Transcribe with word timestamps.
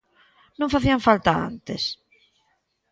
¿Non 0.59 0.73
facían 0.73 1.05
falta 1.07 1.31
antes? 1.49 1.83